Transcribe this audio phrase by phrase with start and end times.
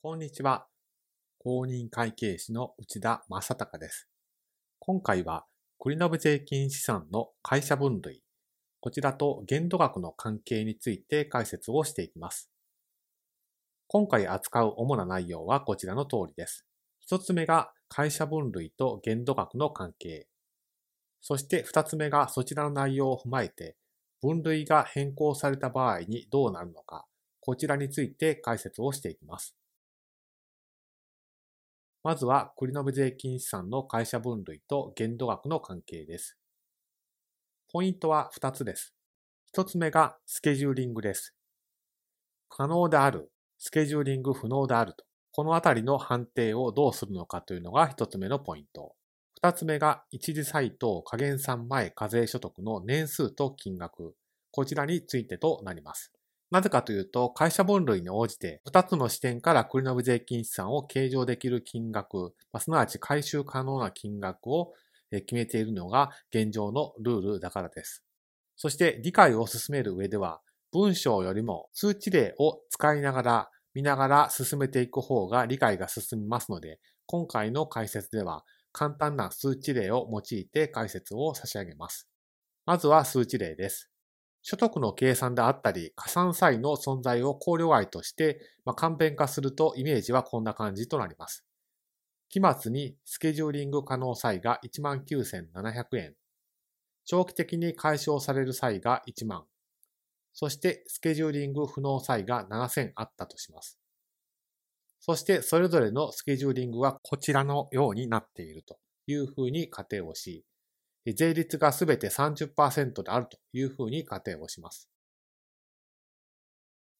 [0.00, 0.68] こんにちは。
[1.40, 4.08] 公認会計士の内田正隆です。
[4.78, 5.44] 今回は、
[5.80, 8.22] 繰延税金資産の会社分類、
[8.78, 12.48] こちらと限度額の関係について解説をしていきます。
[13.88, 16.64] 今回扱う主な内容はこちらの通りです。
[17.00, 20.28] 一つ目が会社分類と限度額の関係。
[21.20, 23.76] そして二つ目がそちらの内容を踏まえて、
[24.22, 27.08] 分類が変更された場合にどうなるのか、
[27.40, 29.57] こちらについて解説をしていきます。
[32.08, 36.38] まずは、繰延税金資産の会社分類と限度額の関係です。
[37.70, 38.94] ポイントは2つです。
[39.54, 41.36] 1つ目がスケジューリングです。
[42.48, 45.04] 可能である、スケジューリング不能であると。
[45.32, 48.94] このあたりの判定をどうするのかというのが1つ目のポイント。
[49.42, 54.14] 2つ目が一時サイト加減算前課税所得の年数と金額。
[54.50, 56.10] こちらについてとなります。
[56.50, 64.72] なぜかというと、会社分類に応じて、2つの視点から繰延税金資産を計上できる金額、すなわち回収可能な金額を
[65.10, 68.02] 決めているのが現状のルールだからです。
[68.56, 70.40] そして理解を進める上では、
[70.72, 82.08] 文章よりも数値例を使いながら、見ながら進めていく方が理解が進みますので、今回の解説では簡単な数値例を用いて解説を差し上げます。
[82.66, 83.90] まずは数値例です。
[84.42, 91.44] 所得の計算であったり、加算際の存在を考慮外として、まあ、簡便化するとイメージはこんな感じとなります。
[92.30, 96.14] 期末にスケジューリング可能際が19,700円。
[97.04, 99.44] 長期的に解消される際が1万。
[100.34, 103.78] そしてスケジューリング不能際が7000あったとします。
[105.00, 110.44] そしてそれぞれのスケジューリングはこちらのようになっているというふうに仮定をし、
[111.14, 114.88] 税率がすべて30%であるというふうに仮定をします。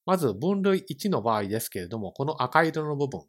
[0.07, 3.23] まず分類1の場合ですけれども、この赤色の部分、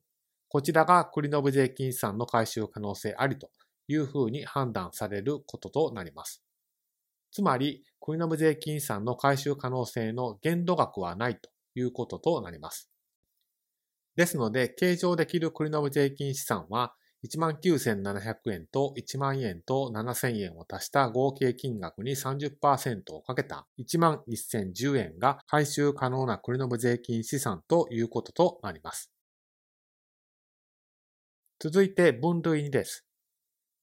[0.47, 3.49] こちらが繰延税金資産の回収可能性ありと
[3.88, 6.41] いうふうに判断されることとなります。
[7.31, 12.89] つまり、繰延税金資産の回収可能性の限度額はないということとなります。
[14.15, 29.11] ですので、計上できる繰延税金資産は19,700円と1万円と7,000円を足した合計金額に30%をかけた11,010円が回収可能な繰延税金資産ということとなります。
[31.59, 33.05] 続いて分類2です。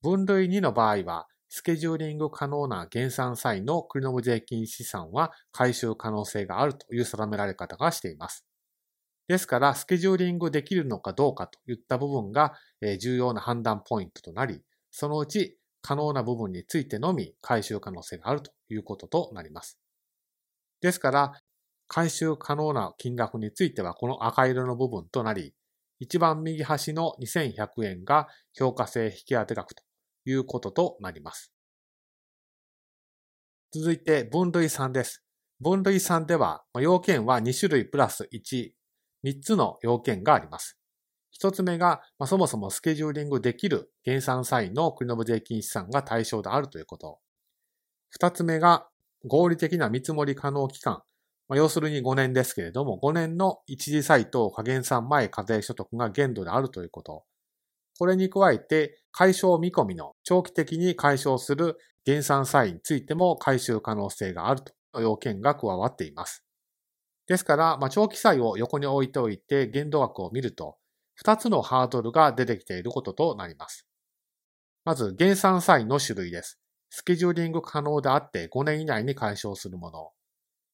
[0.02, 8.46] 分類2の場合は、スケジューリング可能な減産際の繰延税金資産は回収可能性があるという定められ方がしています。
[9.28, 12.54] ですから、スケジューリングできるのかどうかといった部分が
[13.00, 19.78] 重要な判断ポイントとなり、そのうち可能な部分についてのみ回収可能性があるということとなります。
[20.81, 21.32] ですから、
[21.88, 25.54] 回収可能な金額についてはこの赤色の部分となり、
[25.98, 29.82] 一番右端の2100円が評価性引き当て額と
[30.25, 31.53] いうこととなります。
[33.72, 35.25] 続いて分類3です。
[35.60, 38.70] 分類3では、要件は2種類プラス1
[39.25, 40.78] 3つの要件があります。
[41.41, 47.19] 1つ目が、まあ、そもそもスケジューリングできる減産際の国の税金資産が対象であるということ。
[48.21, 48.88] 2つ目が、
[49.25, 51.03] 合理的な見積もり可能期間。
[51.49, 57.25] まあ、要するに5年ですけれども、5年の一時債等加減算前課税所得が限度であるということ。
[57.99, 66.45] これに加えて、解消見込みの長期的に解消する減産債についても回収可能性があるという要件が加わっています。
[67.26, 70.76] ですから、まあ、長期債を横に置いておいて限度額を見ると、
[71.22, 73.87] 2つのハードルが出てきていることとなります。
[74.84, 76.60] まず、減産債の種類です。
[76.91, 80.12] スケジューリング可能であって5年以内に解消するもの。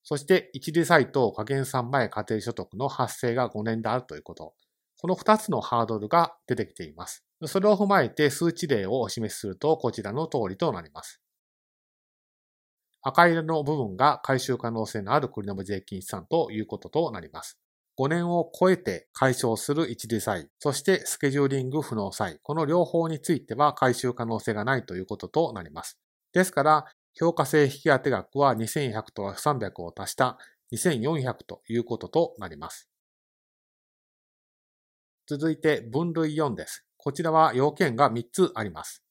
[0.03, 4.55] そして、一時債と加減算前家庭所得の発生が5年であるということ。
[5.01, 7.25] この2つのハードルが出てきています。
[7.47, 11.22] それを踏まえて数値例をお示しするとこちらの通りとなります。
[13.03, 17.59] 赤色の部分が回収可能性のある繰延税金資産ということとなります。
[17.99, 25.99] 5年を超えて解消する一時債、そしてスケジューリング不能債、この両方については回収可能性がないということとなります。
[26.33, 26.85] ですから、
[27.15, 30.39] 評価性引き当て額は2100と300を足した
[30.73, 32.89] 2400ということとなります。
[35.27, 36.85] 続いて分類4です。
[36.97, 39.02] こちらは要件が3つあります。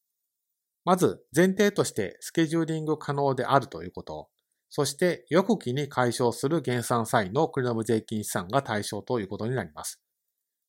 [0.83, 4.29] まず前提としてスケジューリング可能であるということ。
[4.69, 10.01] そして翌期に解消する減産際のクリノム税金資産が対象ということになります。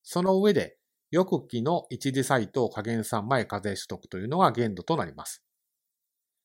[0.02, 0.76] その上で
[1.12, 5.42] 翌期の一時債等加減算前課税取得というのが限度となります。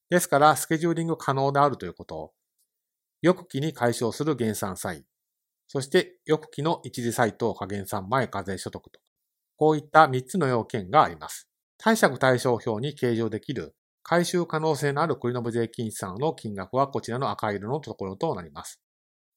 [0.09, 2.33] ですから、スケジューリング可能であるということ。
[3.21, 5.05] 翌期に解消する減産債。
[5.67, 8.99] そして翌期の一時採等加減算前課税所得と。
[9.55, 11.49] こういった3つの要件があります。
[11.79, 13.75] 貸借対照表に計上できる
[14.09, 18.81] 回収可能性のある繰延税金資産の金額はこちらの赤色のところとなります。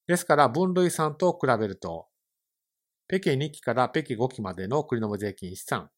[0.07, 2.07] ですから分類3と比べると、
[3.09, 5.91] 北京2期から北京5期までの繰延税金資産、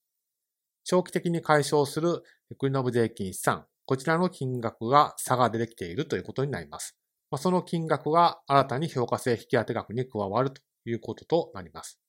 [0.85, 2.23] 長期的に解消する
[2.61, 6.97] 繰延税金資産、こちらの金額が差が出てきているということになります。
[7.39, 12.02] その金額が新たに評価性引当額に加わるということとなります。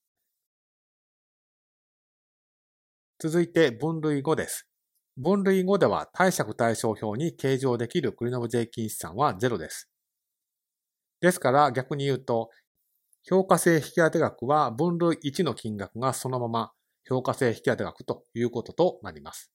[3.23, 4.67] 続いて分類5です。
[5.15, 9.89] 分類5では貸借対照表に計上できる繰延税金資産は0です。
[11.21, 12.49] ですから逆に言うと、
[13.25, 16.71] 評価性引当額は分類1の金額がそのまま
[17.07, 19.53] 評価性引当額ということとなります。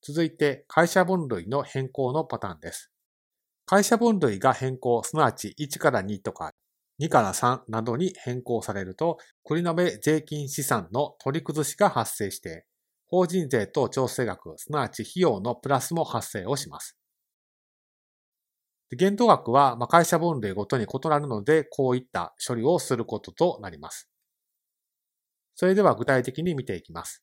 [0.00, 2.92] 続いて会社分類の変更のパターンです。
[3.66, 6.52] 会社分類が変更、すなわち1から2とか
[6.98, 9.18] 2から3などに変更されると、
[9.48, 12.66] 繰り延税金資産の取り崩しが発生して、
[13.06, 16.96] 法人税と調整額、すなわち費用のプラスも発生をします。
[18.96, 24.08] 限度額は会社分類ごとに異なるので、こういった処理をすることとなります。
[25.54, 27.22] それでは具体的に見ていきます。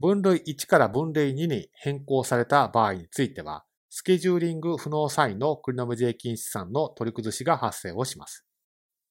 [0.00, 8.46] 分類1から分類2に変更された場合については、スケジューリング不能際の繰延税金資産の取り崩しが発生をします。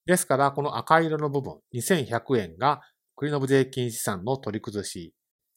[0.06, 2.82] ですから、この赤色の部分、2100円が
[3.18, 5.14] 繰延税金資産の取り崩し、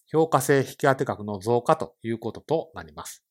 [0.06, 3.24] 評価性引き当て額の増加ということとなります。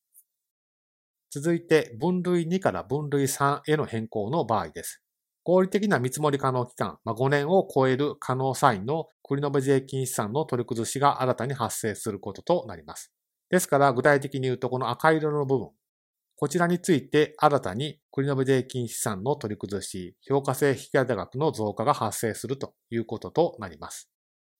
[1.30, 5.02] 続いて、分類2から分類3への変更の場合です。
[5.44, 13.12] 合理的な見積もり可能期間、まあ、5年を超える可能際の繰延税金資産の取り崩しが新たに発生することとなります。
[13.50, 15.68] ですから、具体的に言うと、この赤色の部分、
[16.42, 24.10] こちらについて新たに繰延税金資産の取り崩し、評価性引き当て額の増加が発生するということとなります。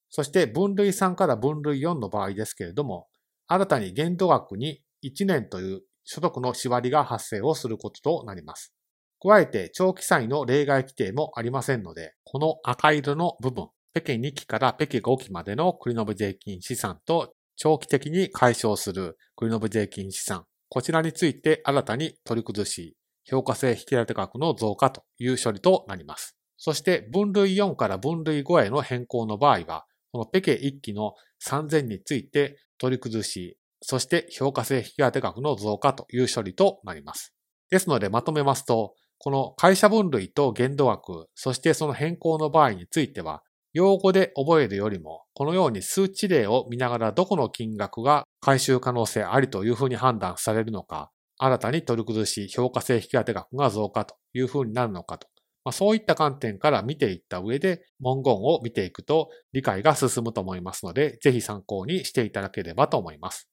[0.08, 3.08] そして分類3から分類4の場合ですけれども、
[3.49, 8.73] 新たに限度額に1年という所得の縛りが発生をすることとなります。
[9.20, 22.96] 加えて長期債の例外規定もありませんので、この赤色の部分、北京2期から北京5期までの繰延税金資産と長期的に解消する繰延税金資産、こちらについて新たに取り崩し、
[23.26, 26.38] 評価性引き立て額の増加という処理となります。
[26.56, 31.12] そして分類4から分類5への変更の場合は、このペケ1期の
[31.46, 37.34] 3000について取り崩し、そして評価性引き当て額の増加という処理となります。
[37.69, 43.42] ですのでまとめますと、この会社分類と限度額、そしてその変更の場合については、
[43.72, 55.28] 用語で覚えるよりも、このように数値例を見ながらどこの金額が回収可能性ありというふうに判断されるのか、新たに取り崩し評価性引当額が増加というふうになるのかと、
[55.64, 63.48] まあ、そういった観点から見ていった上で文言を見ていくと理解が進むと思いますので、ぜひ参考にしていただければと思います。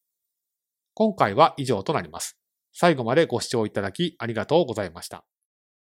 [0.93, 2.37] 今回は以上となります。
[2.73, 5.23] 最後までご視聴いただきありがとうございました。